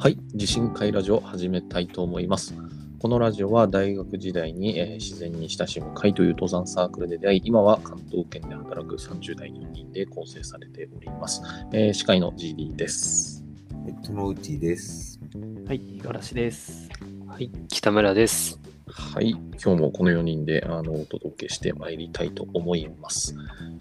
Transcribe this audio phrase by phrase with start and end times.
[0.00, 2.54] はい、地震会ラジオ始めたいと思います。
[2.98, 11.42] このラジオは大学時代に、えー自然に親しむ会という登山サークルで出会い、今は関東圏で働く30代4人で構成されております。
[11.74, 13.44] えー司会の GD です。
[13.84, 15.20] はい、友内です。
[15.66, 16.88] はい、五十嵐です。
[17.28, 18.69] はい、北村です。
[18.92, 23.34] はい、今日もこの4人であのお届けしてまいりたいと思います。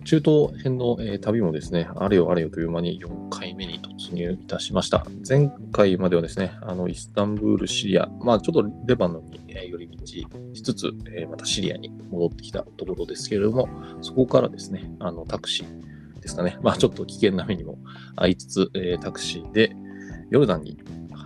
[0.06, 5.06] 中東編の、えー旅もですね、あれよあれよという間に4回目に突入いたしました。
[5.28, 13.68] 前回まではですね、あのイスタンブール、シリア、まあちょっとレバノンに、えー寄り道しつつ、えーまたシリアに戻ってきたところですけれども、
[14.02, 17.78] そこからですね、あのタクシーですかね、まあちょっと危険な目にも
[18.16, 19.76] 遭いつつ、えタクシーで
[20.30, 20.78] ヨルダンに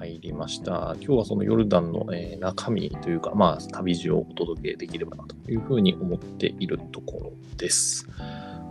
[0.06, 0.96] 入りました。
[1.00, 8.08] 今日はそのヨルダンの、えー中身というか、まあ、旅路をお届けできればなというふうに思っているところです。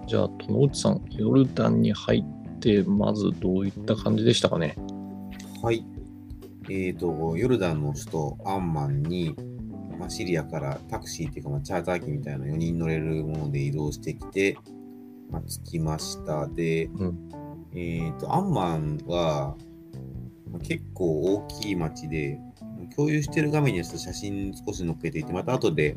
[0.06, 4.76] じゃあ、友内さん、ヨルダンに入って、まずどういった感じでしたかね？
[5.62, 5.84] はい。
[6.68, 9.34] えっ、と、ヨルダンの首都アンマンに、
[9.98, 14.58] まあ、シリアからタクシーっていうか、まあ、チャーター機みたいな4人乗れるもので移動してきて、
[15.30, 16.46] まあ、着きました。
[16.48, 17.28] で、うん
[17.74, 19.71] えっ、と、アンマンは、まあ
[20.60, 22.38] 結構大きい町で、
[22.96, 25.96] 共有してる画面には写真少し載っけていて、また後で、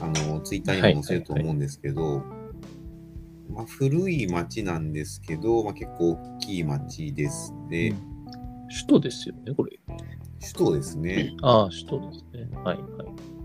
[0.00, 2.22] あの、ツイッターにも載せると思うんですけど、
[3.50, 7.52] まあ、古い町なんですけど、まあ、結構大きい町です。
[7.68, 7.92] で、
[8.68, 9.78] 首都ですよね、これ。
[10.40, 11.34] 首都ですね。
[11.42, 12.56] ああ、首都ですね。
[12.62, 13.38] はい、はい。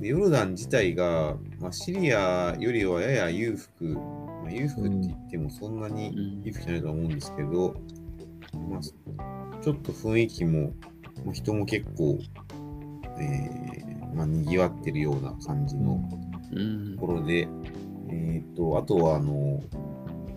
[0.00, 7.74] でヨルダン自体が、まあ、シリアよりはやや裕福、まあ、裕福って言ってもそんなに裕福じゃないと思うんですけど、
[8.70, 8.80] まあ、
[9.62, 10.72] ちょっと雰囲気も、
[11.24, 12.18] まあ、人も結構、
[13.18, 16.00] えーまあ、賑わってるような感じの
[16.52, 16.94] うん。
[16.96, 17.48] ところで、
[18.10, 19.62] えっ、と、あとは、あの、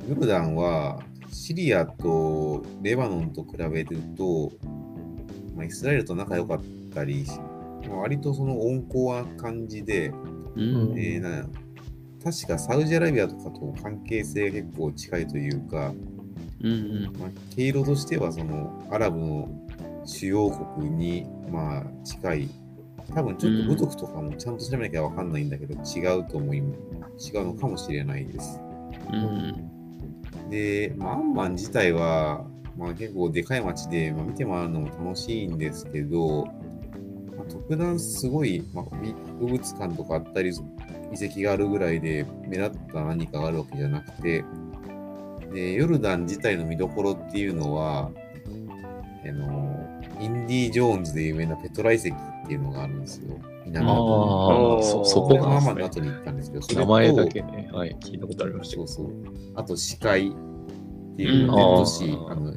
[0.07, 0.99] ヨルダンは、
[1.31, 4.51] シリアとレバノンと比べると、
[5.55, 6.61] まあ、イスラエルと仲良かっ
[6.93, 7.25] たり、
[7.89, 10.13] まあ、割とその温厚な感じで、
[10.55, 10.93] うん。
[10.97, 11.47] えーな
[12.23, 15.93] 確かサウジアラビアとかと関係性が結構近いというか、
[16.63, 19.49] うんまあ、経路としてはそのアラブの
[20.05, 22.49] 主要国にまあ近い、
[23.13, 26.65] 多分ちょっと部族とかもちゃんと調べなきゃわかんないんだけど、違うと思い、違う
[27.45, 28.59] のかもしれないです。
[29.11, 29.73] うん
[30.49, 32.45] で、まあ、アンマン自体は、
[32.77, 36.45] まあ、結構でかい町で、まあ、見て回るのも楽しいんですけど、
[37.35, 44.43] まあ、特段すごい、まあ、博物館とかあったり、遺跡があるぐらいで目立った何かがあるわけじゃなくて、
[45.53, 48.11] で、ヨルダン自体の見どころっていうのは、
[49.25, 53.39] あの、インディ・ジョーンズで有名なペトラ遺跡っていうのがあるんですよ。
[53.65, 55.85] 南ああそ、そここれはママの。
[55.85, 58.75] 後に行ったんですけど、それと名前だけね、はい、聞いたことありました。
[58.77, 59.07] そうそう。
[59.55, 62.53] あと、視界っていうのうんが都市、あの、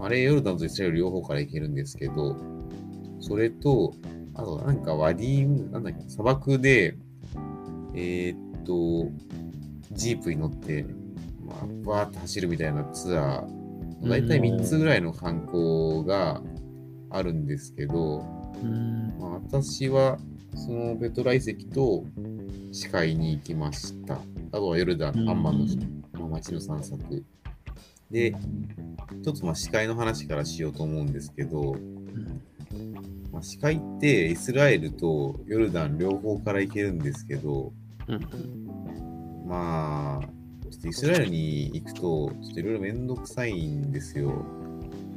[0.00, 2.36] あれ、ヨルダンとイスラエル両方から行けるんですけど、
[3.20, 3.94] それと、
[4.34, 6.96] あと、なんかワディーム、なんだっけ、砂漠で、
[7.94, 9.10] えーっと、
[9.92, 10.86] ジープに乗って、
[11.50, 11.66] まあ、
[12.02, 16.40] バーって走るみたいなツアー、だいたい3つぐらいの観光が
[17.10, 18.24] あるんですけど、
[18.62, 19.14] うん。
[19.18, 20.18] まあ、私は
[20.54, 22.04] そのペトラ遺跡と
[22.72, 24.14] 視界に行きました。
[24.14, 25.66] あとはヨルダン、アンマンの、
[26.18, 27.24] まあ、街の散策。
[28.10, 28.34] で、
[29.20, 31.76] 一つまあ視界の話からしようと思うんですけど、
[33.32, 37.72] まあ、視界ってイスラエルとヨルダン両方から行けるんですけど、
[39.46, 40.28] まあ、
[40.70, 44.44] ちょっとイスラエルに行くと、ちょっといろいろめんどくさいんですよ。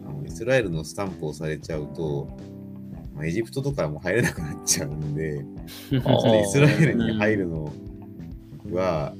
[0.06, 2.28] あのイスラエルのスタンプをされちゃうと、
[3.14, 5.46] まあ、エジプトとかも入れなくなっちゃうんで、
[5.92, 7.72] イスラエルに入るの
[8.72, 9.14] は、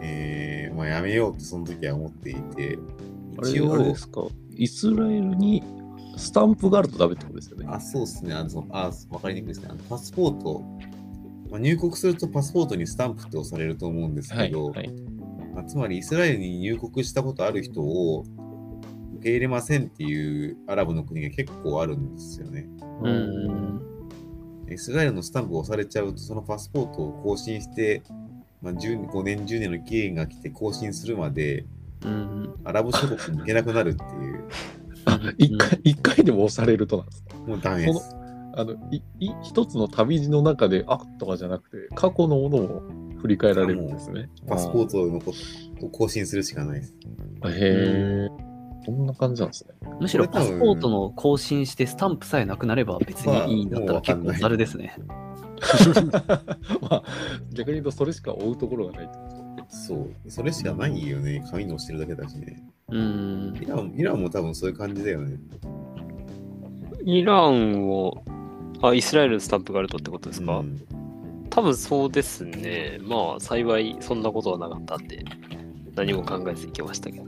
[0.00, 2.78] えーまあ、やめようってその時は思っていて、
[3.42, 4.26] 一応あれで、すか、
[4.56, 5.62] イスラエルに
[6.16, 7.66] スタンプがあるとダメってことですよね。
[7.68, 8.34] あ、そうですね。
[8.34, 9.68] あの、あ、わかりにくいですね。
[9.70, 10.64] あのパスポート、
[11.50, 15.07] まあ、入国するとパスポートにスタンプって押されると思うんですはい、けど、はい。
[15.58, 18.24] まあ、つまりイスラエルに入国したことある人を
[19.16, 22.68] 受け入れませんっていうアラブの国が結構あるんですよね。
[23.02, 23.80] うん。
[24.70, 28.04] イスラエルのスタンプを押されちゃうと、そのパスポートを更新して、
[28.62, 31.66] まあ、10 5年、10年の期限が来て更新するまで、
[32.04, 32.54] うん。
[32.62, 34.44] アラブ諸国に行けなくなるっていう、
[35.06, 37.34] あ、 一回、一回でも押されるとなんですか？
[37.38, 38.14] もうダメです。
[38.54, 44.30] あの、い、い、一つの旅路の中で、あとかじゃなくて、過去のものを振り返られるんですね。
[44.46, 45.32] パスポートのこ
[45.80, 46.94] とを更新するしかないです。
[47.42, 47.50] ト。
[47.50, 48.28] へえ。
[48.84, 49.74] そんな感じなんですね？
[50.00, 54.96] むしろパスポートの更新してスタンプさえなくなれば別にいいんだったら結構ざるですね。
[56.80, 57.02] まあ、
[57.52, 59.24] 逆に言うと、それしか追うところがないってこ
[59.58, 60.30] とそう。
[60.30, 61.44] それしかないよね。
[61.50, 62.62] 紙に押してるだけだしね。
[62.90, 65.36] うんイランイランも多分そういう感じだよね。
[67.04, 68.22] イランを、
[68.80, 70.78] あ、イスラエルのスタンプがあるとってことですか、うん
[71.50, 72.98] 多分そうですね。
[73.02, 75.24] まあ、幸いそんなことはなかったんで、
[75.96, 77.24] 何も考えず行けましたけど。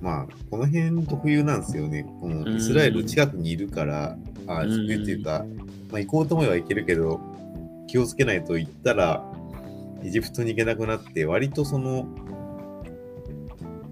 [0.00, 2.04] まあ、この辺特有なんですよね。
[2.20, 4.16] このイスラエル近くにいるから、
[4.46, 5.44] あうん特有っていうか、
[5.90, 7.20] まあ、行こうと思えば行けるけど、
[7.86, 9.24] 気をつけないと行ったら、
[10.02, 12.06] エジプトに行けなくなって、割とその、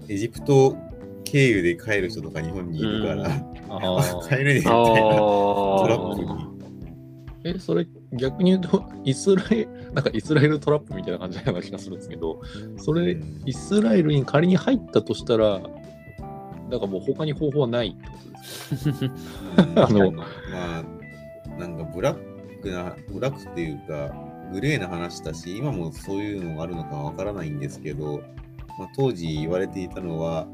[0.07, 0.77] エジプト
[1.23, 3.29] 経由で帰る人とか日本にいるから、
[3.69, 6.35] ああ 帰るねみたいなあトラップあ。
[6.35, 7.49] に。
[7.55, 7.87] え、それ
[8.17, 12.39] 逆に言うと、 イスラエル、なんかイスラエルトラップみたいな感じなような気がするんですけど、
[12.77, 13.41] それ、うん。
[13.45, 15.61] イスラエルに仮に入ったとしたら、
[16.69, 19.09] なんかもう他に方法はないってことです
[19.75, 19.85] か？
[19.87, 24.13] あのまあ、なんかブラックな、ブラックっていうか、
[24.51, 28.21] グレーな話だし、今もそういうのがあるのかわからないんですけど、
[28.79, 30.47] まあ、当時言われていたのは、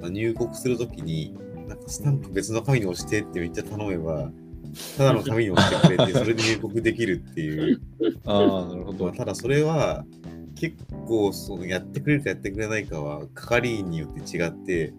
[0.00, 1.34] まあ、入国するときに、
[1.68, 4.30] なんかスタンプ別の紙に押してってめっちゃ頼めば、
[4.96, 7.80] ただの紙に押してくれて、それで入国できるっていう。
[8.26, 9.12] ああ、なるほまあ、ど。
[9.12, 10.04] ただそれは、
[10.54, 10.76] 結
[11.06, 14.92] 構そのやってくれるかやってくれないかは係員によって違って、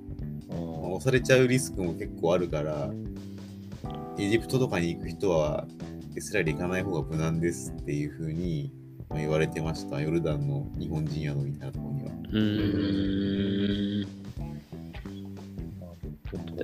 [0.50, 2.92] あまあー押されちゃうリスクも結構あるから、
[4.18, 5.68] エジプトとかに行く人は、
[6.16, 8.74] イスラエル行かない方が無難ですっていうふうに
[9.10, 10.02] まあ言われてました。
[10.02, 12.10] ヨルダンの日本人宿みたいなところには。
[12.10, 12.44] ううん。
[12.44, 14.08] ーん。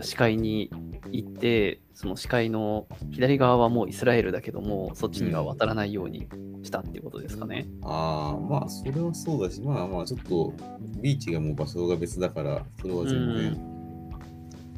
[0.02, 0.70] 視界に
[1.12, 6.28] 行って、その視界の左側はもうイスラエルだけども、そっちには渡らないように
[6.62, 7.66] したっていうことですかね。
[7.84, 10.54] ああ、まあそれはそうだし、まあまあちょっと
[11.02, 13.76] ビーチがもう場所が別だから、それは全然。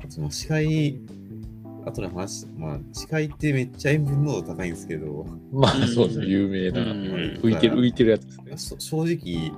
[0.09, 0.99] その視界、
[1.85, 6.81] あとで話し、まあ視界ってめっちゃ塩分濃度高いんですけど、まあ、そうですね、有名な。
[6.81, 8.57] うん浮いてる、浮いてるやつですね。
[8.57, 9.51] そ正直、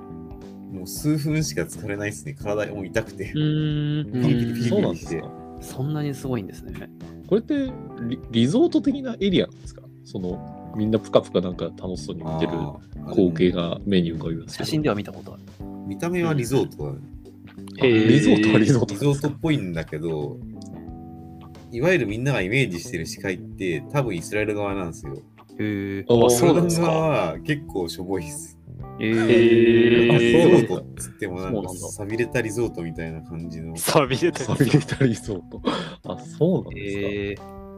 [0.72, 2.32] もう数分しか疲れないですね。
[2.32, 3.32] 体も痛くて。
[3.34, 5.39] うんピリピリピリそうなんですか。
[5.60, 6.90] そんなにすごいんですね。
[7.28, 7.72] これって
[8.08, 9.82] リリゾート的なエリアなんですか？
[10.04, 12.52] そのみんなプカプカなんか楽しそうに見てる
[13.10, 14.64] 光景が目に浮かびますけど。
[14.64, 15.42] 写真では見たことある。
[15.86, 16.98] 見た目はリゾートだね。
[17.80, 20.38] あリゾートはリゾートリゾートっぽいんだけど、
[21.72, 25.14] いわゆるみんながイメージしてる視界って多分イスラエル側なんですよ。
[25.58, 26.04] へえ。
[26.08, 28.58] ああそうなんですか結構しょぼいっす。
[29.00, 33.76] えへーーリゾートっつってもなんかそうなんだ寂れたリゾートみたいな感じの。
[33.76, 34.40] 錆びれた
[35.04, 35.62] リゾート。
[36.04, 37.02] あ、そうなんですか。
[37.02, 37.70] ええー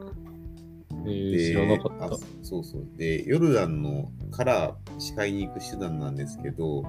[1.03, 2.19] ー知らなかったあ。
[2.43, 2.87] そうそう。
[2.97, 6.85] で、ヨルダンのから視界に行く手段なんですけど、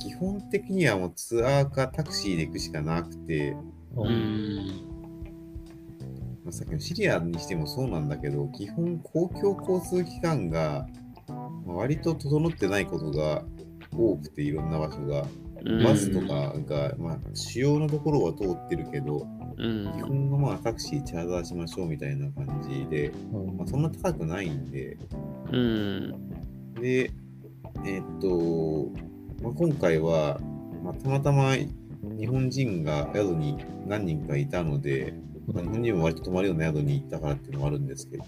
[0.00, 3.56] 基本的にはもうツアーかタクシーで行くしかなくて、
[3.96, 4.66] ううんん。
[6.44, 11.03] まあ、さっきのシリアにしてもそうなんだけど、基本公共交通機関がまあ
[11.66, 13.44] 割と整ってないことが
[13.96, 15.22] 多くて、いろんな場所が。
[15.22, 15.44] うん
[15.82, 19.26] バスとかが、まあ、主要なところは通ってるけど、
[19.56, 24.98] うん基本はまあタクシーチャーターしましょうみたいな感じで、うんまあ、そんな高くないんで、
[25.52, 26.28] うん。
[26.74, 27.10] で、
[27.86, 28.92] えーっと、
[29.42, 30.38] まあ、今回は、
[30.82, 33.56] まあ、たまたま日本人が宿に
[33.86, 35.14] 何人かいたので、
[35.46, 38.24] まあ、日本人も割と泊まるような宿に行ったからっていうのもあるんですけど、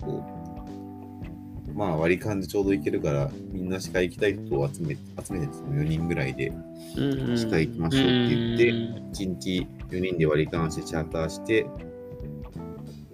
[1.74, 6.52] まあ割り勘でちょうど行けるから、みんな歯科行きたい人を集め集めてその4人ぐらいで
[6.96, 11.66] うん歯科行きましょうって言って、うん1日4人で割り勘してチャーターして、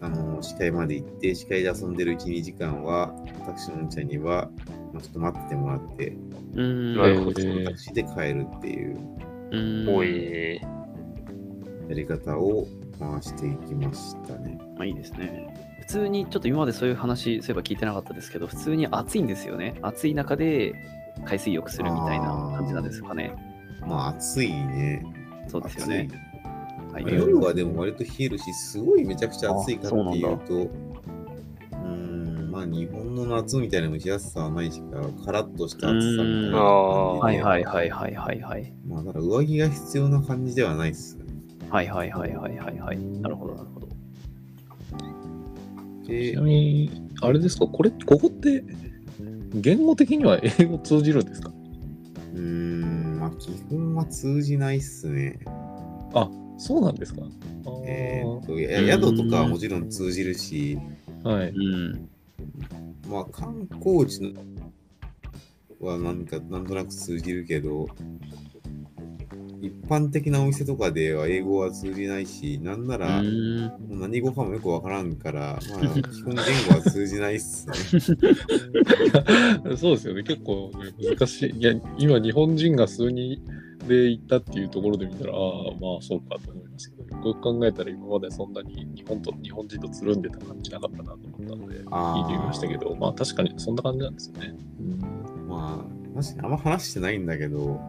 [0.01, 3.15] あの、歯科医まで行って、歯科医で遊んでる1、2時間は、
[3.47, 4.51] タクシーのおんちゃんには、
[4.93, 6.17] まあ、ちょっと待っててもらって、
[6.55, 6.97] うん。
[6.97, 8.99] なるほどえータクシーで帰るっていう
[9.53, 10.61] うんおい。
[11.89, 12.67] やり方を
[12.99, 14.59] 回していきましたね。
[14.77, 15.72] まあいいですね。
[15.83, 19.75] 普通にちょっと今までそういう話、そういえば聞いてなかったですけど、普通に暑いんですよね。
[19.83, 20.75] 暑い中で
[21.25, 23.35] 海水浴するみたいな感じなんですかね。
[23.81, 25.05] まあ暑いね。
[25.49, 26.09] そうですよね。
[26.93, 31.87] はい夜はでも割と冷えるし、すごいめちゃくちゃ暑いかっていうあと、うー
[32.47, 37.21] ん、まあ日本の夏みたいな蒸し暑さはないしか、カラッとした暑さみたいな感じで。
[37.21, 38.73] はいはいはいはいはいはい。
[38.87, 41.19] まあ、ただ上着が必要な感じではないっす。
[41.71, 42.99] はいはいはいはいはいはい。
[43.21, 43.92] なるほどなるほど。
[46.13, 46.91] でちなみに、
[47.21, 48.65] あれですか、これ、ここって、
[49.55, 51.53] 言語的には英語通じるんですか？
[52.35, 55.39] うーん、まあ基本は通じないっすね。
[56.15, 57.23] あ、そうなんですか？
[57.87, 60.79] えーっと、や宿とかはもちろん通じるし、
[61.23, 61.51] はい。
[61.51, 62.09] うん。
[63.09, 64.33] まあ観光地の
[65.81, 67.89] はなんかなんとなく通じるけど、
[69.63, 73.23] 一般的なお店とかでは英語は通じないし、なんなら、
[73.89, 77.75] 何語かもよくわからんから、まあ、 基本言語は通じないっすね。
[79.79, 81.51] そうですよね、結構ね難しい。
[81.51, 83.41] いや、今、日本人が数人
[83.87, 85.39] で行ったっていうところで見たら、ああ、
[85.81, 94.57] まあそうかと思いますけど、よく考えたら今までそんなに日本と日本人とつるんでた感じなかったなと思ったので、聞いてみましたけど、まあ確かにそんな感じなんですよね。
[94.81, 94.99] うん
[95.49, 97.81] まあ、確かにあんま話してないんだけど、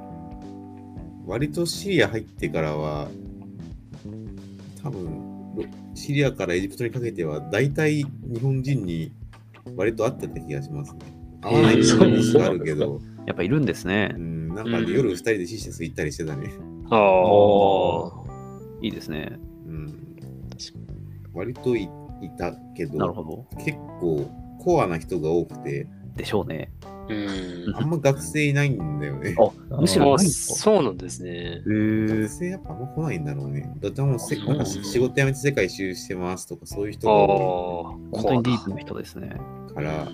[1.26, 3.08] 割とシリア入ってからは、
[4.82, 5.64] 多分ロ
[5.96, 9.12] シリアからエジプトにかけては、大体日本人に
[9.76, 11.00] 割と合ってた気がしますね。
[11.42, 14.18] 合わない人もそうあるけど、やっぱいるんですねう。
[14.18, 16.52] ん、なんかね、うん夜二人でシーシャス行ったりしてたね。
[16.90, 18.24] ああ。
[18.82, 19.40] いいですね。
[19.66, 20.18] うん、
[21.34, 21.90] 割といい
[22.38, 23.46] たけど、なるほど。
[23.64, 26.72] 結構コアな人が多くて、でしょうね。
[27.10, 27.14] う
[27.72, 27.76] ん。
[27.76, 29.36] あんま学生いないんだよね。
[29.72, 31.30] あ、むしろあないんですかそうなんですね。
[31.32, 32.28] へ学え。
[32.28, 33.72] 生やっぱあんま来ないんだろうね。
[33.82, 39.36] だってもうせなんかし仕事辞めて世界一周してますとかそういう人ああが多本当にディープな人ですね。
[39.70, 40.08] いから、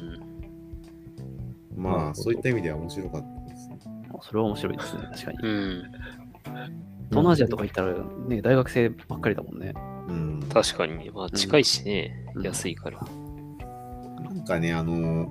[1.76, 3.80] まあそういった意味では面白かったですね。
[4.14, 5.02] あそれは面白いですね。
[5.12, 5.38] 確かに。
[5.42, 5.84] うん。
[7.10, 7.94] 東南アジアとか行ったら、
[8.28, 9.74] ね、大学生ばっかりだもんね。
[10.08, 10.44] うん。
[10.54, 11.10] 確かに。
[11.12, 12.26] まあ近いしね。
[12.36, 13.00] うん安いから。
[14.24, 15.30] なんかね、あの、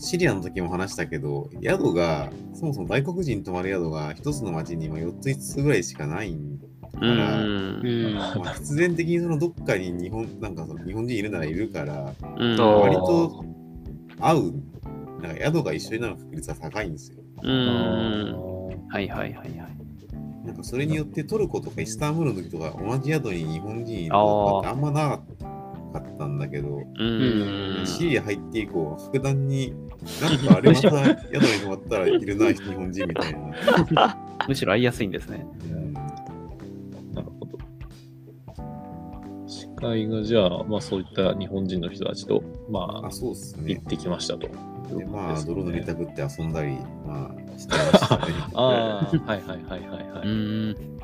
[0.00, 6.58] シリアの時も話したけど、宿が、そもそも外国人泊まる宿が一つの町に今4つ5つぐらいしかないん
[7.02, 7.80] うらん。
[7.82, 8.14] うん。
[8.38, 13.44] まあ、必然的にそのどっかに日本、なんかその日本人いるならいるから、割と
[14.20, 14.54] 合う、
[15.20, 17.18] なんか宿が一緒になる確率は高いんですよ。
[17.42, 18.88] うん。
[18.88, 19.80] はいはいはいはい。
[20.46, 25.39] なんかそれによってトルコとかイスタンブールの時とか同じ宿に日本人いるとかってあんまなかった
[26.30, 27.04] んだけど、う
[27.82, 27.82] ん。
[27.84, 29.74] シリア入って以降、格段に
[30.20, 33.32] なんかあれまた宿に泊まったらいるな、日本人みたい
[33.92, 34.16] な。
[34.48, 35.46] むしろ会いやすいんですね。
[35.64, 36.00] うんな
[37.22, 37.58] るほど。
[39.46, 43.84] 司会がじゃあ、まあそういった日本人の人たちと、まあ、あ、そうっすね行っ。
[43.84, 44.48] てきましたと。
[44.96, 46.06] で、まあ、泥塗りたく。
[46.06, 48.32] くって遊んだり、まあ、してましたね。
[48.54, 50.28] ああ、はいはいはいはいはい。
[50.28, 50.99] うん。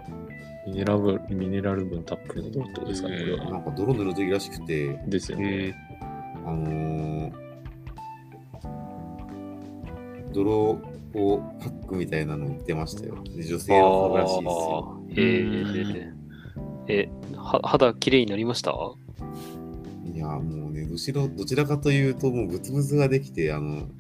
[0.66, 3.58] ミネラルミネラル分たっぷりの泥ってことですかね、これなは。
[3.58, 5.74] んか泥塗るといいらしくて、ですよね。
[6.44, 7.32] あのー、
[10.32, 10.52] 泥
[11.14, 13.16] をパックみたいなの売ってましたよ。
[13.24, 14.88] で女性は買うらしいですよ。
[14.88, 16.12] あー
[16.88, 17.02] へえ。
[17.04, 18.72] え、は肌きれいになりました？
[20.12, 23.88] いや、もうね、どちらどちらかというと、もうブツブツができて、あの、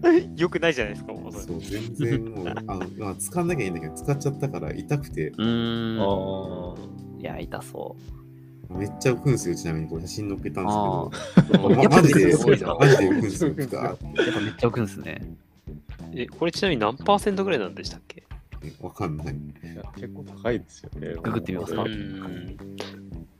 [0.36, 5.98] よくないじゃないですか、もうそれそう、全然もう、あの、まあ、使わなきゃいいんだけど、使っちゃったから痛くて、うん。
[6.00, 6.74] あ
[7.20, 7.96] いや、痛そ
[8.70, 11.10] めっちゃ浮くんですよ、ちなみにこれ写真載っけたんですあ
[11.50, 14.26] けど、まやっぱマジで、すごいなマジで浮くんですよ、ふかーってう。
[14.26, 15.22] やっぱめっちゃ浮くんですね。
[16.14, 18.22] え、これちなみに何パーセントぐらいなんでしたっけ？
[18.80, 19.34] わかんない。
[19.96, 21.14] 結構高いですよね。
[21.22, 21.82] ググってみますか？
[21.82, 22.56] うん。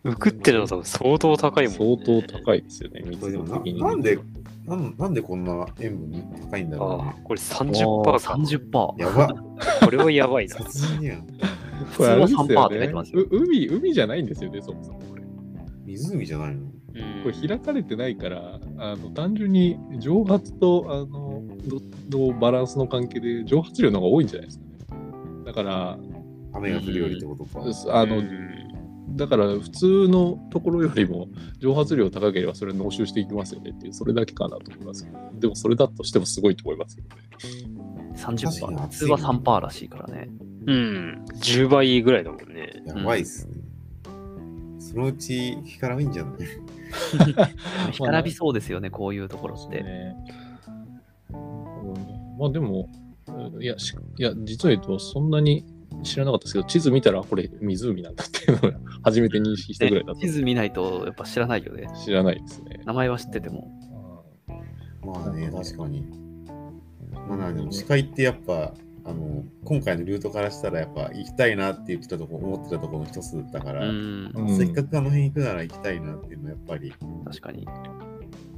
[0.05, 1.79] 浮くってのは多分相当高いもん、ね。
[1.79, 3.81] 相当高いですよね、これ密でもな度的に。
[3.83, 4.19] なんで
[4.69, 6.11] なん、なんでこんな塩分
[6.51, 7.05] 高いんだろうね。
[7.07, 8.11] ああ、これ30%か。
[8.35, 9.01] 30%。
[9.01, 9.29] やば、
[9.85, 10.57] これはやばいな。
[10.57, 11.27] 殺人やん。
[11.93, 15.23] 普通は3%って書いてますよう海、海じゃないんですよね、そもそもこれ。
[15.87, 16.63] 湖じゃないの？
[16.63, 16.71] うん
[17.23, 21.43] これ開かれてないから、あの単純に蒸発とあの
[22.11, 24.71] ののバランスの関係で蒸発量の方が多いんじゃないですかね。
[25.47, 25.99] だから、
[26.55, 27.61] 雨が降るよりってことか。
[27.91, 28.48] あの、うん
[29.17, 37.23] だから普通のところよりも蒸発量高ければそれ濃縮していきますよねっていう、それだけかなと思いますけど、でもそれだとしてもすごいと思いますけどね。
[38.17, 38.45] 30%。
[38.45, 40.29] 確かに普通は3%らしいからね。
[40.67, 41.25] うん。
[41.41, 42.83] 10倍ぐらいだもんね。
[42.87, 43.55] やばいっすね。
[44.79, 46.39] そのうち干からびんじゃない？
[47.93, 49.83] 干からびそうですよね、こういうところって。
[49.83, 50.17] ね。
[52.39, 52.89] まあでも、
[53.61, 55.65] いや、しいや実は言うと、そんなに
[56.03, 61.89] 知らなかったですけど、地図見たらこれ湖なんだっていうのを 初めて認識したぐらいだったんで地図見ないとやっぱ知らないよね。
[62.05, 62.81] 知らないですね。
[62.85, 63.71] 名前は知ってても。
[65.05, 66.07] まあね、確かに。
[67.29, 68.75] まあなでも視界ってやっぱ、
[69.05, 76.93] あの、今回のルートからしたらやっぱ行きたいなって言ってたとこ、思ってたところの一つだったかうら、ん、うんせっかくあの辺行くなら行きたいなっていうのはやっぱり、
[77.25, 77.67] 確かに。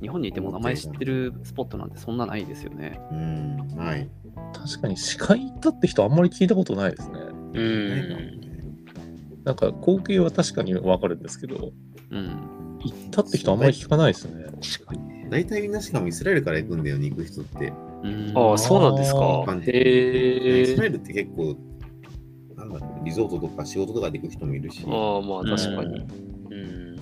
[0.00, 2.98] 日本にいても名前知ってるスポットなんてそんなないですよね。
[3.12, 4.08] うん、ない。
[4.52, 7.20] 確かに視界行ったって人あんまり聞いたことないですね。
[7.20, 8.08] うん。
[8.08, 8.40] ね。
[9.44, 11.72] なんか光景は確かにわかるんですけど、
[12.10, 12.78] うん。
[12.82, 14.44] 行ったって人あんまり聞かないですね。
[14.78, 15.30] 確かに。
[15.30, 17.72] 大体みんなしかもイスラエルから行くんだよね、行く人って。
[18.02, 19.20] うん、ああ、そうなんですか
[19.66, 20.66] へえ。
[20.66, 21.56] スラエルって結構、
[22.56, 26.00] なんだろう、リゾートとか仕事とかで行く人もいるし、ああ、まあ確かに。
[26.50, 27.00] うん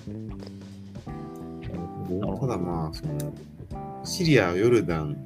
[2.11, 2.39] うん。
[2.41, 3.35] ただまあ、その、
[4.05, 5.17] シリア、ヨルダン、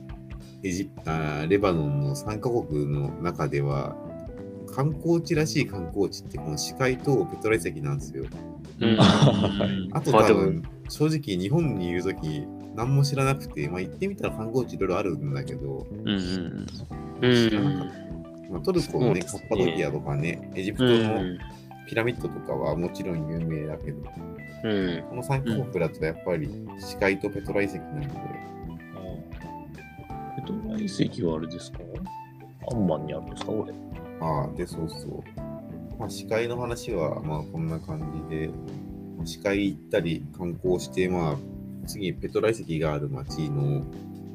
[0.64, 3.96] エジプあーレバノンの3カ国の中では、
[4.74, 8.24] 観光地らしい観光地ってこの死海とペトラ遺跡なんですよ。
[8.80, 16.66] うんはいあと多分、正直日本にいるとき何も知らなくて、まあ行ってみたら観光地いろいろあるんだけど、うんうん
[17.20, 18.02] う知らなかっん。
[18.52, 21.38] まあ、トルコのね、ねッパドキアとかね、エジプうトのん。
[21.88, 23.98] ピラミッドとかはもちろん有名だけど、
[24.64, 25.02] うん。
[25.08, 28.08] この3カ国だとやっぱり死海とペトラ遺跡なので、
[30.46, 31.78] ペトラ遺跡はあれですか？
[32.70, 33.52] アンマンにあるんですか？
[33.52, 33.74] これ。
[34.20, 35.22] ああ、で、そうそう。
[35.98, 38.48] まあ、死海の話は、まあ、こんな感じで、
[39.16, 41.36] まあ死海行ったり観光して、まあ、
[41.86, 43.84] 次、ペトラ遺跡がある町の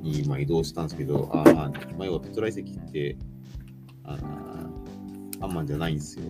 [0.02, 3.18] に、まあ、移動したんですけど、ああ、まあ、まあ、要はペトラ遺跡って、
[4.04, 6.26] ああアンマンじゃないんですよ。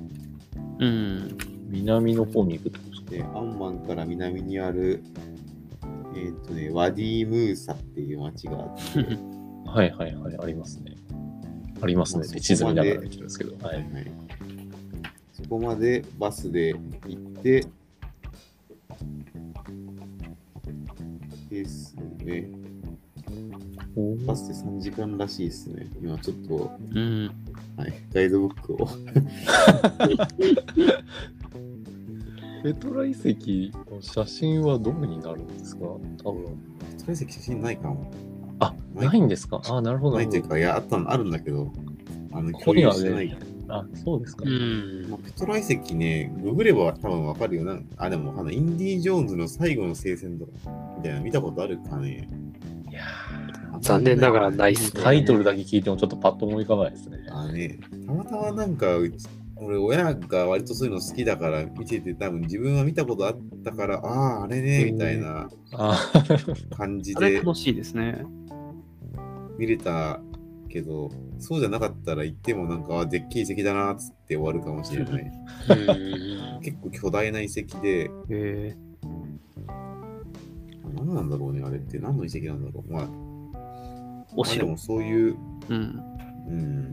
[0.79, 1.37] うん。
[1.69, 3.11] 南の方に行くってことですか？
[3.11, 5.03] で、アンマンから南にある、
[6.15, 9.17] えっ、とね、ワディ・ムーサっていう町があって、
[9.77, 10.95] はいはいはい、ありますね。
[11.79, 12.25] ありますね。
[12.25, 13.55] 地図見ながら見てるんですけど。
[13.61, 13.83] ははいい。
[13.93, 14.11] はい。
[15.33, 16.79] そこまでバスで行
[17.15, 17.67] って、
[21.51, 22.49] ですね。
[24.25, 25.87] バスで3時間らしいですね。
[26.01, 27.27] 今ちょっと、うん。
[27.77, 28.87] はい、ガイドブックを。
[32.63, 35.81] ペトラ遺跡の写真はどこになるんですか？
[35.85, 35.99] 多
[36.31, 36.45] 分。
[36.97, 38.11] トラ遺跡写真ないかも。
[38.97, 39.61] あ、ないないんですか？
[39.69, 40.17] あ、なるほど。
[40.17, 41.71] なるほどないというか、いや、あったのあるんだけど、
[42.33, 43.37] あの、共にはしてない。
[43.69, 44.45] あ、そうですか。
[44.45, 47.79] うんまあ、ペトラ遺跡ね、ググれば多分わかるよな。
[47.97, 48.55] あ、でもわかんない。
[48.55, 50.51] インディ・ジョーンズの最後の聖戦とか、
[50.97, 52.29] みたいなの見たことあるかね。
[52.89, 53.01] いや
[53.81, 55.03] 残念ながらないっすね。
[55.03, 57.19] タイトルだけ聞いてもちょっとパッと思い浮かばないですね。
[57.29, 57.77] あね、
[58.07, 58.87] たまたまなんか
[59.59, 65.99] 俺、親が割とそういうの好きだから見てて、多分自分は見たことあったから、ああ、あれね、みたいなあ
[66.75, 68.23] 感じであれ楽しいですね。
[69.57, 70.21] 見れた
[70.69, 71.09] けど、
[71.39, 75.23] そうじゃなかったら行ってもなんか、あでっけえ遺跡だなっつって終わるかもしれない。
[75.23, 78.77] うん結構巨大な遺跡で、へえ。
[80.95, 81.99] 何なんだろうね、あれって。
[81.99, 82.91] 何の遺跡なんだろう。
[82.91, 83.09] まあ、
[84.35, 84.77] お城まあでも。
[84.77, 85.37] そういう、
[85.69, 86.01] うん。
[86.47, 86.91] うん、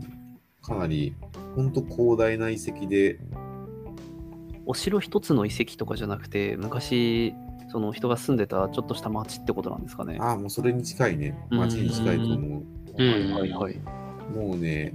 [0.61, 1.15] かなり、
[1.55, 3.19] ほんと広大な遺跡で、
[4.65, 7.33] お城一つの遺跡とかじゃなくて、昔、
[7.75, 10.17] その人が住んでたちょっとした町ってことなんですかね。
[10.21, 11.37] ああ、もうそれに近いね。
[11.49, 12.63] 街に近いと思う。
[12.97, 13.75] うんはいはい。
[14.33, 14.93] もうね、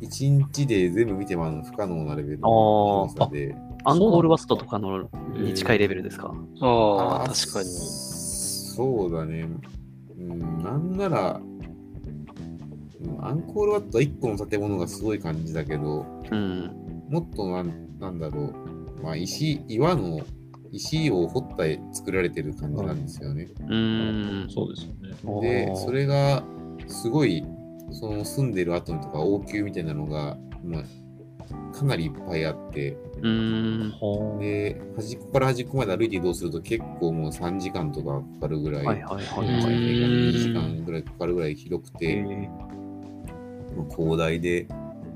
[0.00, 3.54] 一日で全部見てもらうの不可能なレベルの広さで。
[3.84, 6.32] アンコールワットとかのに近いレベルですか？
[6.62, 7.68] ああ、ー確かに。
[7.68, 9.46] そうだね。
[10.18, 11.52] うん、なんなら、うん
[13.20, 16.70] アンコールワットは1個の建物がすごい感じだけど、うん。
[17.10, 20.20] もっとなんなんだろう、まあ、石、岩の
[20.72, 23.50] 石を掘って作られてる感じなんですよね。
[23.60, 24.50] うーん。
[24.50, 25.40] そうですよね。
[25.40, 26.42] で、それが
[26.86, 27.44] すごい、
[27.92, 33.90] その住んでる後とか王宮みたいなのが、まあ、かなりいっぱいあって、うーん。
[33.90, 39.74] はで、端っこから端っこまで歩いて移動すると結構もう3時間とかかかるぐらい、はいはいはいうんはい。
[39.74, 42.24] 2時間ぐらいかかるぐらい広くて、
[43.94, 44.66] 広大で、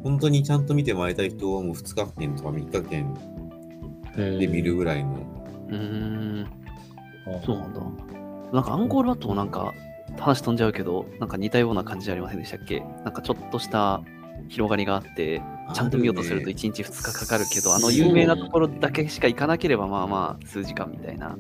[0.02, 5.25] 本当にちゃんと見てもらいたい人はもう2日券とか3日券ーで見るぐらいの、ー
[5.68, 6.46] うーん。
[7.26, 7.80] あそうなんだ。
[8.52, 9.74] なんかアンコールワットもなんか
[10.18, 12.80] 話飛んじゃうけど、なんか似たような感じじゃありませんでしたっけ？
[13.04, 14.02] なんかちょっとした
[14.48, 15.42] 広がりがあって、
[15.74, 21.36] ちゃんと見ようとすると1日2日かかるけど、あの有名なところだけしか行かなければまあまあ数時間みたいな。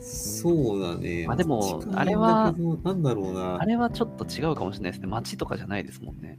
[0.00, 1.26] そうだね。
[1.26, 3.64] まあでもあれはなんだろうなあ。
[3.64, 5.06] れはちょっと違うかもしれないですね。
[5.06, 6.38] 街とかじゃないですもんね。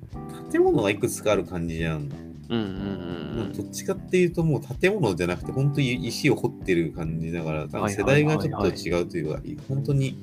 [0.51, 2.11] 建物がいくつかある感じじゃん。
[2.49, 10.17] うんうんうんどっちかっていうともう建物じゃなくて本当に石を掘ってる感じだから多分世代がちょっと違うというか、本当に、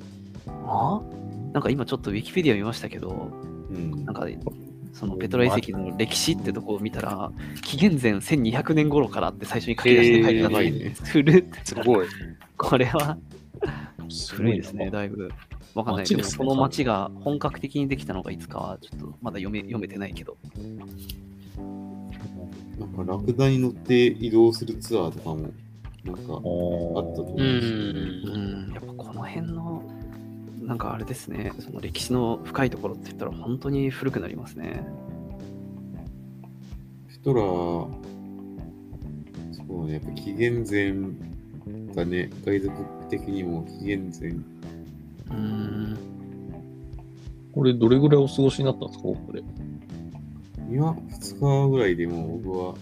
[0.46, 0.52] うん。
[0.66, 1.02] あ
[1.52, 3.30] なんか今ちょっとウィキペディア見ましたけど、
[3.70, 4.04] うん。
[4.04, 4.26] なんか
[4.92, 7.32] そのペトラ遺跡の歴史ってとこを見たら、
[7.62, 10.94] 紀元前1200年頃からって最初に書き出して書いてあって、へーやばいね。
[11.04, 12.06] 古っすごい。
[12.56, 13.16] これは
[14.08, 15.30] す古いですね、だいぶ。
[15.74, 20.36] わかんないけど、この街が本格的にできたのがいつかは、ちょっとまだ読め読めてないけど。
[22.78, 25.50] なんかラクダに乗って移動するツアーとかも
[26.04, 27.36] なんかああったと思う。
[27.36, 29.82] うんうんん、やっぱこの辺の、
[30.62, 34.84] なんかあれですね、その歴史の深いところって言ったら本当に古くなりますね。
[37.08, 37.90] ペトラそ
[39.68, 40.92] うねやっぱ紀元前
[41.94, 44.30] がねガイドブック的にも紀元前
[45.30, 45.96] うん。
[47.52, 49.04] これどれぐらいお過ごしになったんですか？
[49.04, 49.42] これ。
[50.70, 52.74] いや2日ぐらいでもう僕は。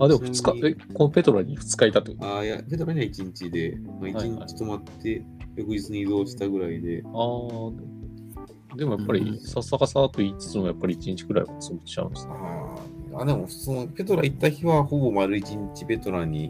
[0.00, 0.68] あ、でも2ちなみに。
[0.68, 2.26] 日、え、このペトラに2日いたってこと？
[2.26, 4.30] ああいやペトラには1日で、まあ、はいはい。
[4.30, 5.24] 1日泊まって、
[5.56, 7.02] 翌日に移動したぐらいで。
[7.04, 12.32] ああ、でもやっぱりさっさかさと言いつつもやっぱり1日くらいは過ごしちゃうんですね。
[12.34, 13.20] あー。
[13.20, 16.46] あでもそのペトラ行った日はほぼ丸1日ペトラに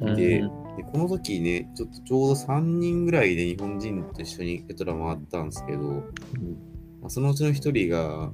[0.00, 5.82] いて、うんでこの時ねちょっとちょうど3人ぐらいで日本人と一緒にペトラ回ったんですけど、
[7.02, 8.32] まあ、そのうちの1人が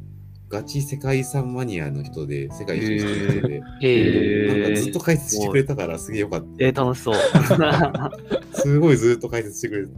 [0.48, 6.46] ガチ世界遺産マニアの人で、世界一周してる人で、えへーなんかずっと解説してくれたからすげえよかった。
[6.58, 7.14] えー、楽しそう。
[8.56, 9.92] すごいずっと解説してくれて。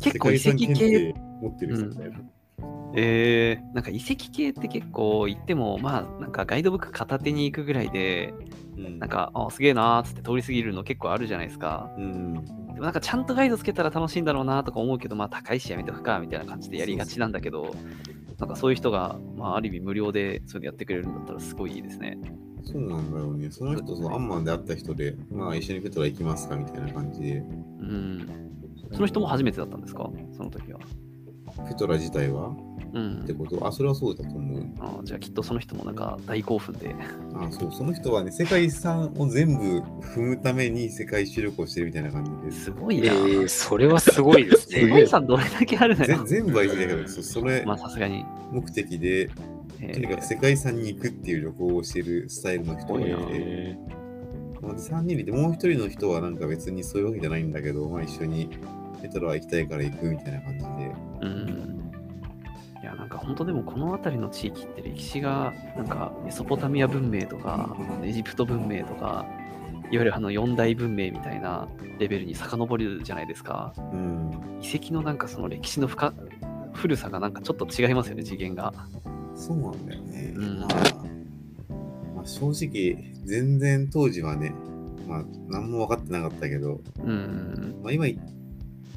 [0.00, 2.20] 結構遺跡系持ってる人みたいな。
[2.94, 8.34] えー、なんか遺跡系って結構行っても、まあ、なんかガイドブック片手に行くぐらいで、
[8.76, 11.90] うんなんか、あ、すげえなーっつって通り過ぎるの結構あるじゃないですか。
[11.96, 12.34] うん。
[12.34, 17.74] でもなんかちゃんとガイドつけたら楽しいんだろうなとか思うけど、まあ高いしやめとくかみたいな感じでやりがちなんだけど、
[18.42, 22.18] なんかそういう人が、まあある意味無料でそういうのやってくれるんだったらすごいいいですね。
[22.64, 23.52] そうなんだろうね。
[23.52, 27.42] その人、そのアンマンで会った人で、まあ一緒にペトラ行きますかみたいな感じで、う
[27.84, 28.26] ん。
[28.92, 30.10] その人も初めてだったんですか？
[30.36, 30.80] その時は。
[31.68, 32.48] ペトラ自体は？
[32.48, 33.32] うんって。
[33.34, 34.66] ことあ、それはそうだと思う。
[34.80, 36.94] あじゃあきっとその人もなんか大興奮で。
[37.34, 39.78] あ、そう、その人はね、世界遺産を全部
[40.14, 42.64] 踏むために世界一周旅行してるみたいな感じです。
[42.64, 43.14] すごいえな。
[43.14, 44.80] ー、それはすごいですね。
[44.82, 46.24] 世界遺産どれだけあるのぜよ。
[46.24, 48.24] 全部は言いたいけど、そそれまあさすがに。
[48.50, 49.30] 目的で、
[49.80, 53.76] えとにかく世界遺産に行くっていう旅行をしてるスタイルの人がいて、え
[54.60, 58.48] まあ、3人いて、もう一人の人はなんか別にそういうわけじゃないんだけど、まあ一緒に
[59.02, 60.94] ペトラ行きたいから行くみたいな感じで。
[61.22, 61.61] うん。
[63.24, 69.26] 本当でもこの辺りの地域って歴史が、なんかメソポタミア文明とか、エジプト文明とか、
[69.90, 73.74] いわゆるあの四大文明みたいなレベルに遡るじゃないですか。
[73.76, 74.30] うん。
[74.62, 76.14] 遺跡のなんかその歴史の深
[76.72, 78.72] 古さがなんかちょっと違いますよね、次元が。
[79.34, 80.32] そうなんだよね。
[80.36, 80.68] うんまあ、
[82.16, 84.54] まあ、正直、全然当時はね、
[85.06, 87.80] まあ、何も分かってなかったけど、うん。
[87.82, 88.06] まあ、今、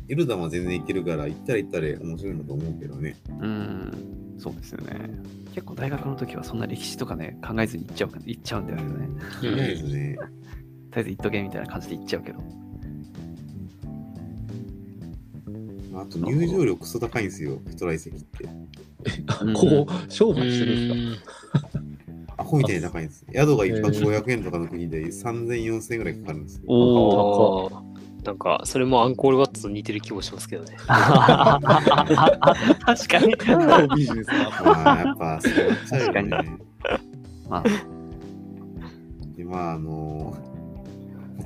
[0.08, 3.16] エルダンは全然行けるから、行ったら行ったら面白いんだと思うけどね。
[3.42, 3.92] うん。
[4.38, 5.10] そうですよね。
[5.54, 9.10] 結構大学の時はそんな歴史とかね、考えずに行っちゃう行っちゃうんだよね。
[9.42, 10.16] とりあえずね、
[10.92, 12.40] とりあえず行っとけみたいな感じで行っちゃうけど。
[15.92, 18.44] まあ、あと入場料クソ高いんですよ、ペトラ遺跡って。
[19.42, 21.22] うんこう、商売してるんです
[21.62, 21.72] か？
[22.38, 23.26] アホみたいに高いんです。
[23.34, 26.64] 宿が一泊500円とかの国で3000、4000円ぐらいかかるんですよ。
[26.68, 27.96] おー。
[28.26, 30.76] なんか、それもアンコールワットと似てる気もしますけどね。
[30.86, 30.98] 確
[33.08, 33.36] かに。
[33.96, 35.54] ビジネスなまあ、やっぱ、そう
[36.00, 36.30] 確ね。
[37.48, 37.64] まあ、
[39.38, 40.36] で、まあ、あの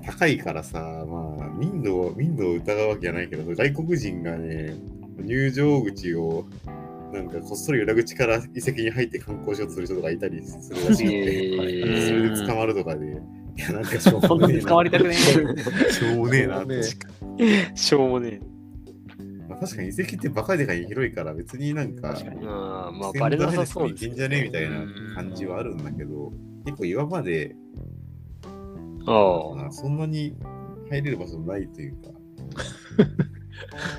[0.06, 4.74] 高いからさ、まあ、民度を、民度を疑うわけじゃないけど、外国人がね、
[5.22, 6.46] 入場口を、
[7.12, 13.22] なんかこっそり裏口から遺跡に入って観光しようとする人とかいたりするらしくて、えーそれで捕まるとかで、
[13.60, 14.70] いや、なんかしょうそんなにもねえな。
[14.70, 16.64] 捕まりたくねしょうもねえな。
[16.64, 16.78] って。
[16.78, 18.40] ねしょうもね
[19.50, 26.32] まあ、確かに遺跡ってバカでかい広いから、別になんか、確かまあ、先バレなさそうですいけんじゃねえみたいな感じはあるんだけど、
[26.66, 27.56] 結構岩場で、
[29.06, 30.36] あまあそんなに
[30.90, 32.10] 入れる場所ないというか、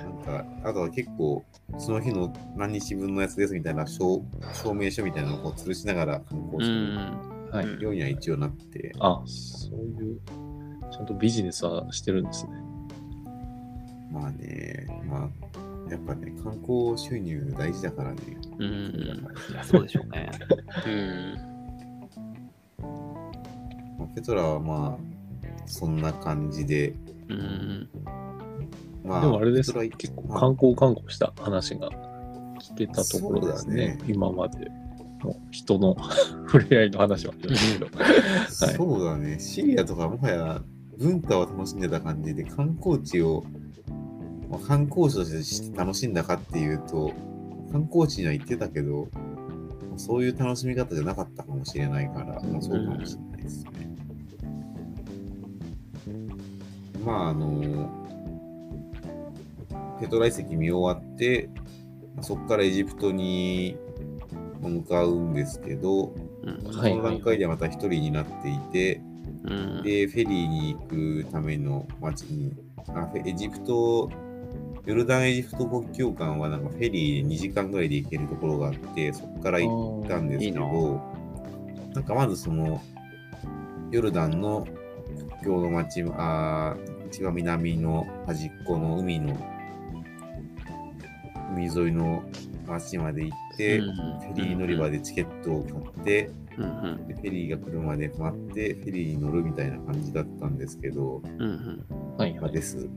[0.04, 1.44] なんか、あとは結構、
[1.78, 7.29] その日の何日分のやつですみたいな証証明書みたいなのをこう吊るしながら観光うすん。
[7.50, 7.66] はい。
[7.66, 10.20] るようには一応なって、あ、そういう、
[10.92, 12.52] ちゃんとビジネスはしてるんですね。
[14.12, 18.20] まあね、まあ、やっぱね、観光収入大事だからね。
[18.58, 18.66] うん。
[18.66, 20.30] いや、そうでしょうね。
[20.68, 20.82] あ。
[20.86, 21.50] うん。
[23.98, 25.10] まあ、ペトラはまあ、
[25.66, 26.94] そんな感じで、
[27.28, 27.88] うん。
[29.04, 31.88] まあ、でもあれですペトラ結構まあ観光観光した話が
[32.60, 33.96] 聞けたところですね。
[33.96, 34.70] ね今まで
[35.24, 35.96] の人の
[36.50, 37.98] 触れ合いの話はありますけど。
[37.98, 40.62] はいそうだね、シリアとかもはや
[40.98, 43.44] 文化を楽しんでた感じで、観光地を、
[44.50, 47.12] まあ、観光地として楽しんだかっていうと、
[47.72, 49.08] 観光地には行ってたけど、
[49.96, 53.70] そういう楽しみ方じゃなかったかもしれないから、まあ、そうかもしれないですね。
[57.04, 57.88] まあ、あの、
[60.00, 61.50] ペトラ遺跡見終わって、
[62.16, 63.89] まあそこからエジプトにまあ
[64.68, 66.76] 向かうんですけど、うん。
[66.76, 69.00] はいその段階ではまた一人になっていて、
[69.44, 69.82] うん。
[69.82, 72.52] で、フェリーに行くための町に、
[72.88, 74.10] あエジプト、
[74.86, 81.00] ヨルダンエジプト国境間はなんかフェリーで2時間ぐらいで行けるところがあって、そこから行ったんですけいいど、
[81.94, 82.82] なんかまずその、
[83.90, 84.66] ヨルダンの
[85.28, 89.36] 国境の町、あー一番南の端っこの海の、
[91.52, 92.22] 海沿いの
[92.70, 97.08] 町まで行って、うんフェリー乗り場でチケットを買って、うんうん。
[97.08, 101.84] でフェリーが来るまで待って、フェリーに乗るみたいな感じだったんですけど、うん
[102.16, 102.52] はいはい。
[102.52, 102.88] です。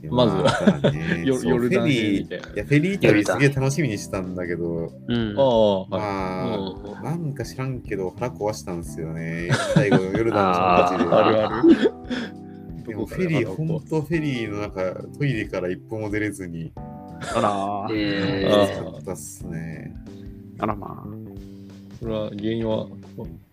[0.00, 0.48] でまずは
[0.80, 5.34] フェリー、いや、フェリー旅すげえ楽しみにしたんだけど、うん。
[5.34, 9.50] まあ、うんなんか知らんけど腹壊したんですよね。
[9.74, 11.10] 最後、ヨルダンの人たちで。
[11.14, 12.40] あるある。
[12.86, 16.72] でもフェリー、ほんとフェリーの中、トイレから一歩も出れずに、
[17.34, 19.94] あらー、えあきつかったっすね。
[20.58, 21.06] あらまあ。
[21.98, 22.86] それは原因は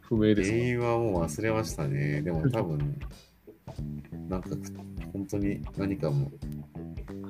[0.01, 0.55] 不明ですか？
[0.57, 2.21] 原因はもう忘れましたね。
[2.21, 2.99] でも多分、
[4.29, 4.49] なんか
[5.13, 6.31] 本当に何かも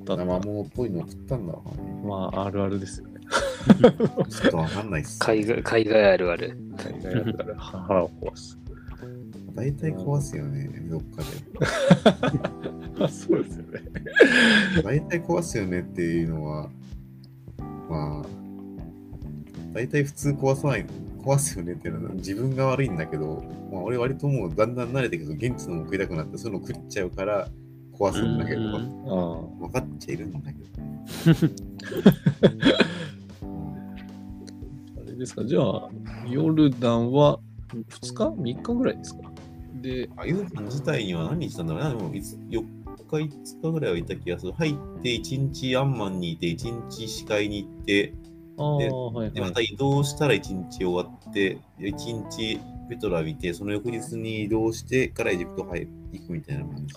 [0.06, 2.02] 生物っぽいのを食ったんだろうね。
[2.08, 3.20] まあ、あるあるですよね。
[4.30, 5.20] ちょっとわかんないっす。
[5.20, 6.58] 海外海外あるある。
[6.78, 8.58] 海外だったら腹を壊す。
[9.56, 11.28] 大体壊すよね、どっかで。
[13.00, 13.82] あ そうですよね。
[14.84, 16.70] 大体壊すよねっていうのは、
[17.90, 18.26] まあ、
[19.74, 20.86] 大体普通壊さない、
[21.24, 27.48] 壊すよねっていうのは自分が悪いんだけど、まあ俺割ともうだんだん慣れてくると現地のも食いたくなってそういうの食っちゃうから
[27.94, 28.62] 壊すんだけど、
[29.60, 30.68] 分かっちゃいるんだけど。
[35.02, 35.90] あれですか、じゃあ、
[36.30, 37.40] ヨルダンは
[37.74, 39.22] 2日 ?3 日ぐらいですか？
[39.82, 42.64] で、あ、ユーザン自体には何日したんだろうな、でもいつ4
[43.16, 44.54] 日、5日ぐらいはいた気がする。
[44.54, 48.14] 入って1日アンマンにいて、1日視界に行って、で
[48.58, 49.52] はいはいでま。
[49.52, 56.96] た移動したら1日終わって、1日ペトラ見て、その翌日に移動してからエジプト入行くみたいな感じ。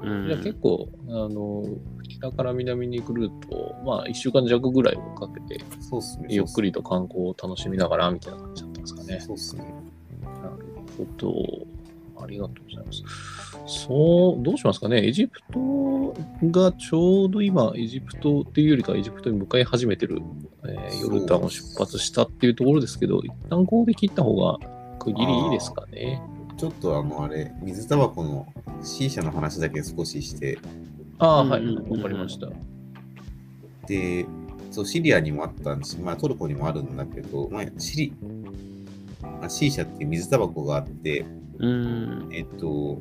[0.00, 1.64] うんじゃあ結構、あの、
[2.08, 6.28] 北から南に来ると、まあ、1週間弱ぐらいをかけて、そうっすね。
[6.30, 9.20] ゆっくりと観光を楽しみながらみたいな感じだったんですかね。
[9.20, 9.74] そうっすね。
[10.22, 10.56] なる
[10.96, 11.34] ほど。
[12.22, 13.02] ありがとうございます。
[13.66, 15.06] そう、どうしますかね。
[15.06, 20.22] エジプトがちょうど今、エジプトっていうよりか、エジプトに向かい始めてる、
[20.64, 24.58] えーヨルダンを出発したっていうところですけど、一旦ここで切った方が
[24.98, 26.20] 区切りいいですかね。
[26.56, 28.46] ちょっとあの、あれ、水タバコの
[28.82, 30.58] C 社の話だけ少しして、
[31.18, 32.48] ああ、はい、うんうんうんわかりました。
[33.86, 34.26] で、
[34.70, 38.12] そう、シリアにもあったんし、まあトルコにもあるんだけど、まあ、シリ、
[39.22, 41.24] まあ、C 社っていう水タバコがあって、
[41.58, 42.28] うん。
[42.32, 43.00] えっと、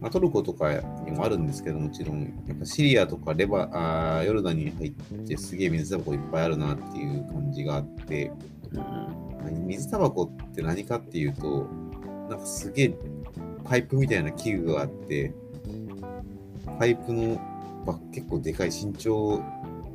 [0.00, 0.74] まあ、トルコとか
[1.04, 4.92] にもあるんですけど、もちろん、やっぱシリアとかレバあーヨルダンに入っ
[5.26, 8.32] てすげえ水タバコいっぱいあるなっていう感じがあって、
[9.66, 11.68] 水タバコって何かっていうと、
[12.28, 12.94] なんかすげえ
[13.64, 15.32] パイプみたいな器具があって、
[16.78, 17.40] パイプの
[17.86, 19.38] ば結構でかい身長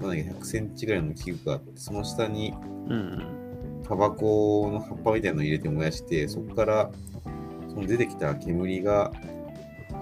[0.01, 2.53] まだ100センチぐらいの器具があって、その下に
[2.87, 3.37] うん。
[3.87, 6.91] タバコの葉っぱみたいなのを入れて燃やして、そこから
[7.77, 9.11] その出てきた煙が、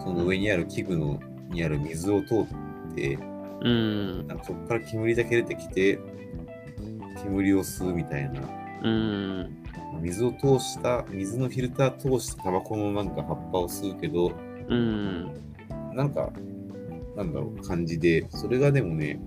[0.02, 3.20] その上にある器具のにある水を通って、
[3.62, 4.28] うん。
[4.28, 6.00] なんかそこから煙だけ出てきて、
[7.22, 8.42] 煙を吸うみたいな。
[8.82, 9.58] うん。
[10.02, 14.32] 水を通した、水のフィルター通したタバコのなんか葉っぱを吸うけど、
[14.70, 15.34] うん。
[15.94, 16.32] なんか、
[17.18, 19.20] なんだろう、感じで、それがでもね、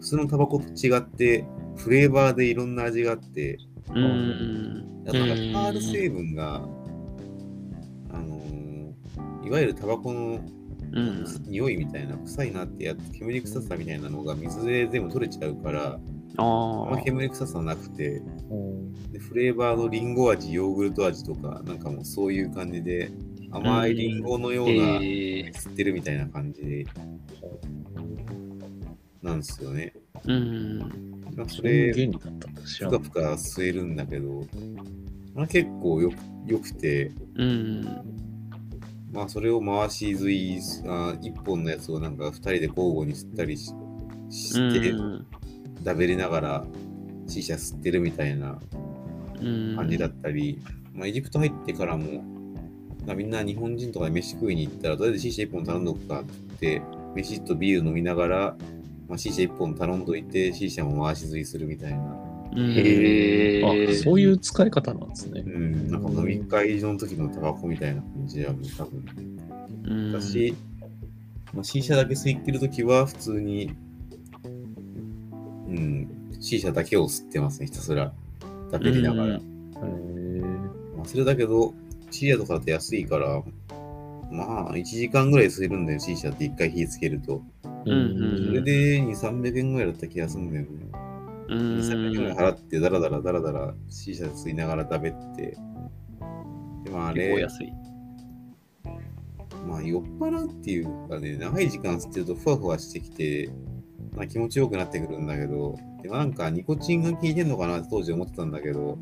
[0.00, 1.44] 普通のタバコと違って、
[1.76, 3.58] フレーバーでいろんな味があって、
[3.94, 5.04] うん。
[5.04, 6.81] なんかタール成分が、あのー
[9.44, 10.40] いわゆるタバコの
[10.94, 11.24] うん。
[11.46, 15.98] 匂いみたいな、臭いなってやつ、煙臭さみたいなのが水で全部取れちゃうから、
[16.36, 17.00] あんま。
[17.02, 23.10] 煙臭さなくて、うんでフレーバーのリンゴ味、ヨーグルト味とか、なんかもうそういう感じで、
[23.50, 26.86] 甘いリンゴのような、えー、吸ってるみたいな感じで、
[29.22, 29.94] なんですよね。
[30.24, 30.78] そうん。
[31.36, 32.62] まあそれ、原理だったんだ。
[32.62, 34.44] 知らなぷかぷか吸えるんだけど、
[35.34, 38.31] まあ、結構よくよくて、うん。
[39.12, 43.72] まあそれを回し吸い、あ1本のやつをなんか2人で交互に吸ったりし
[44.30, 45.26] して、うん。
[45.82, 46.64] だべりながら
[47.26, 48.58] C 社吸ってるみたいな
[49.40, 49.76] うん。
[49.76, 50.60] 感じだったり、
[50.94, 52.22] まあ、エジプト入ってからも、
[53.06, 56.82] まあ、みんな日本人とかで飯食いに行ったら、とりあえず C 社1本頼んどくかって言って、
[57.14, 58.56] 飯とビール飲みながら、
[59.08, 62.31] まあ、C 社1本頼んどいて、C 社も回し吸いするみたいな。
[62.54, 62.70] うん。
[62.72, 65.48] へーあ、そういう使い方なんですねう。
[65.48, 69.04] ん、なんか飲み会の時のタバコみたいな感じはもう多分。
[69.84, 70.12] うん。
[70.12, 70.54] だし、
[71.54, 73.72] まあ、C 社だけ吸いってる時は普通に、
[75.68, 76.08] うん、
[76.40, 78.12] C 社だけを吸ってますね、ひたすら。
[78.70, 79.36] 食べりながら。
[79.36, 81.74] うんへーまあ、それだけど、
[82.10, 83.42] シリアとかだと安いから、
[84.30, 87.42] まあ、1時間ぐらい吸えるんだよ、C 社って1回火つけると。
[87.84, 90.68] うんそれで2、300円ぐらいだった気がするんだよね。
[91.48, 92.36] う2、300円。
[92.36, 95.56] 払って、だらだらだらだら C 社吸いながら食べて。
[96.84, 97.46] で、まあ、あれ。
[99.66, 103.50] まあ、酔っ払うっていうかね、長い時間吸ってるとふわふわしてきて、
[104.14, 108.98] まあ、気持ちよくなってくるんだけど、でもなんかニコチンが効いてんのかなって当時思ってたんだけど、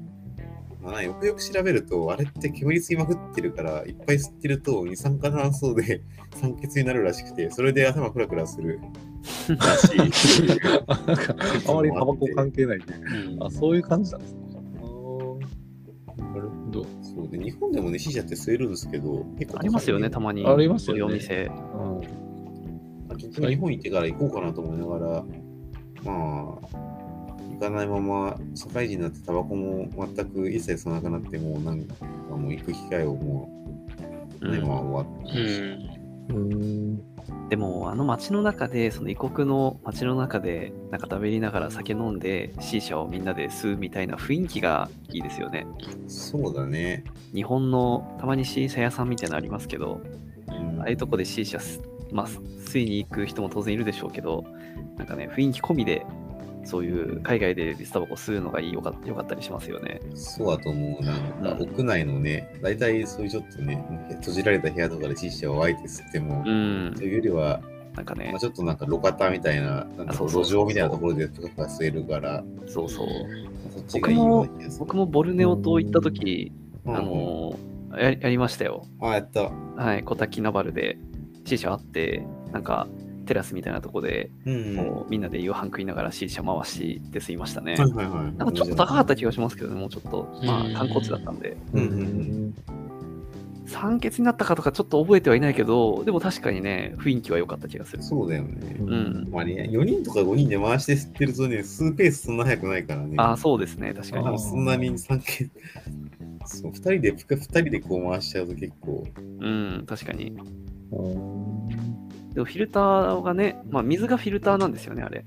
[0.83, 6.03] まあ、よくよく調べると、あれって煙吸いまくってるから、いっぱい吸ってると二酸化炭素で
[6.41, 8.81] 酸欠になるらしくて、それで頭クラクラする
[9.49, 10.61] らしい。
[10.87, 11.35] あなんか、
[11.69, 12.95] あまりタバコ関係ないんで。
[12.95, 14.41] うんあ、そういう感じなんですね。
[14.79, 15.39] あー
[16.35, 16.85] なるほど。
[17.03, 20.47] そうで日本でもね、シーシャって吸えるんですけど、結構ありますよね、たまに。
[20.47, 21.45] ありますよねお店。
[21.45, 22.01] うん
[23.09, 25.25] まあ結局日本行ってから行こうかなと思いながら、
[26.05, 26.69] まあ、
[27.53, 31.95] 行かないまま、社会人になってタバコも全く一切吸わなくなって、もうなんか
[32.37, 33.51] もう行く機会をも
[34.41, 35.39] う、ないまま終わったし。
[35.39, 36.37] うん。
[36.37, 37.10] うーん。
[37.49, 45.67] でも、あの街の中で、その異国の街の中で、なんか食べりながら酒飲んで、C 社をみんなで吸うみたいな雰囲気がいいですよね。
[46.07, 47.05] そうだね。
[47.35, 50.01] 日本のたまに C 社屋さんみたいなのありますけど、
[50.49, 54.45] うんああいうとこで C 社す、まあ、吸いに行く人も当然いるでしょうけど、
[54.97, 56.07] なんかね、雰囲気込みで、
[56.65, 60.01] そういう海外でスタバコ吸うのがいいよかよかったりしますよね。
[60.15, 61.05] そうだと思う。
[61.05, 63.83] なんかうん屋内のね、大体そういうちょっとね、
[64.21, 67.03] 閉じられた部屋とかで C 社をあえて吸っても、うんと。
[67.03, 67.61] いうよりは、
[67.95, 73.09] なんかねまあ、、ちょっとなんか路肩みたいな、なんか路上みたいなところでぷか吸えるから、そうそう。
[73.75, 74.81] そっちがいいような気がする。
[74.81, 76.53] 僕もボルネオ島行った時、
[76.85, 77.59] うんあの
[77.99, 78.87] や、やりましたよ。
[79.01, 79.51] あ、やった。
[79.77, 80.99] はい、コタキナバルで
[81.45, 82.87] C 社あって、なんか
[83.27, 84.77] テラスみたいなとこで、うん。
[84.77, 87.75] こうみんなで夕飯食いながら C 社回して吸いましたね。
[87.75, 88.37] はいはいはい。
[88.37, 91.57] なんかちょっと高かった気がしますけどね、もうちょっと、まうんあ観光地だったんで。
[91.73, 92.55] うんうんうん
[93.71, 98.03] 酸欠になったかとかちょっと覚えてはいないけど、でも確かにね、雰囲気は良かった気がする。
[98.03, 98.77] そうだよね。
[98.81, 99.29] うん。
[99.31, 103.15] まあね、4人とか5人で回して吸ってるとね、吸うペースそんな速くないからね。
[103.17, 104.39] ああ、そうですね、確かにまあ。
[104.39, 105.51] そんなに3件、
[106.47, 109.07] そう、2人で、2人でこう回しちゃうと結構、
[109.39, 110.37] うん、確かに。
[110.91, 111.70] うん
[112.35, 115.25] でもフィルターがね、まあ水がフィルターなんですよね、あれ。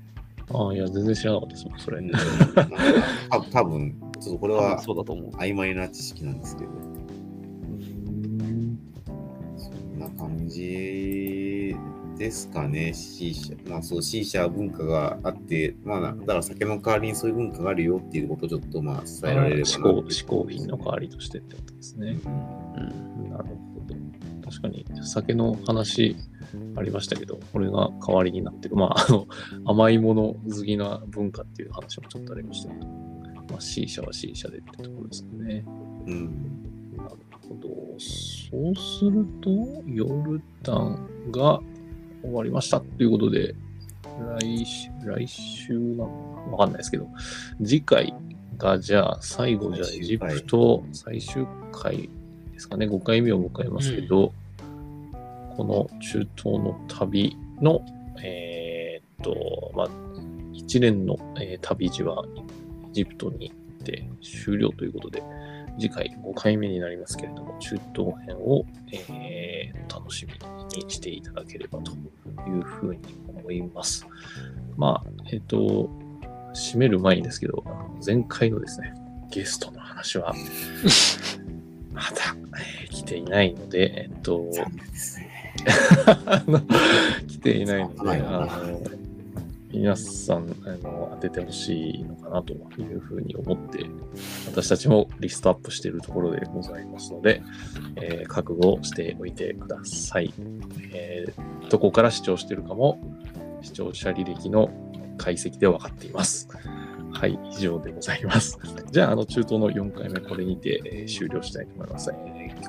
[0.52, 1.98] ああ、いや、全然知らなかったですもん、それ。
[1.98, 2.28] うんなんか
[3.30, 5.30] た多分ちょっとこれはそうだと思う。
[5.32, 6.94] 曖昧な知識なんですけど、うん
[9.56, 11.74] そんな感じ
[12.18, 13.54] ですかね、C 社。
[13.68, 22.18] まあそう、C 社文化があって、まあだから酒の代わりにそういう文化があるよっていうことをちょっとまあ伝えられればな嗜好嗜好品の代わりとしてってことですね。
[22.24, 23.30] うん。
[23.30, 23.73] なるほど。
[24.54, 26.16] 確かに、酒の話
[26.76, 28.76] ありましたけど、これが代わりになってる。
[28.76, 29.26] まあ、あの、
[29.64, 35.64] 甘いもの好きな文化っていう話もちょっとありましたけど、まあ、C 社は C 社でってところですかね。
[36.06, 36.94] うん。
[36.96, 37.10] なる
[37.48, 37.68] ほど。
[37.98, 39.50] そうすると、
[39.86, 41.60] ヨルダンが
[42.22, 43.54] 終わりましたということで、
[44.40, 47.08] 来週、来週なわかんないですけど、
[47.64, 48.14] 次回
[48.56, 52.08] がじゃあ最後じゃあエジプト最終回
[52.52, 54.32] ですかね、5回目を迎えますけど、
[55.56, 57.84] この中東の旅の、
[58.22, 59.88] えーっと、まあ、
[60.52, 62.24] 一連の、えー旅路は
[62.88, 65.22] エジプトに行って終了ということで、
[65.78, 70.32] 次回5回目になりますけれども、中東編を、えー楽しみ
[70.82, 74.06] にしていただければというふうに思います。
[74.76, 75.88] まあ、えっ、と、
[76.54, 77.64] 締める前にですけど、
[78.04, 78.92] 前回のですね、
[79.30, 80.34] ゲストの話は、
[81.92, 84.38] まだ、えー来ていないので、えっ、と、
[85.18, 85.23] ね。
[87.26, 88.78] 来ていないので、あの
[89.72, 92.56] 皆さんあの当ててほしいのかなとい
[92.94, 93.84] うふうに思って、
[94.46, 97.42] 私たちもリストアップしているところでございますので、
[97.96, 100.32] えー覚悟しておいてください、
[100.92, 103.00] えーどこから視聴しているかも、
[103.62, 104.70] 視聴者履歴の
[105.16, 106.48] 解析で分かっています。
[107.12, 108.58] はい、以上でございます。
[108.90, 112.12] じゃあ、あの中東の4回目、これにて、えー終了したいと思います。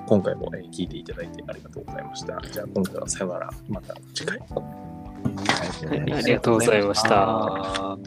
[0.07, 2.41] 今回も聞いていただいてありがとうございました。
[2.51, 3.49] じゃあ今回はさよなら。
[3.69, 4.39] また次回。
[5.89, 7.97] ありがとうございました。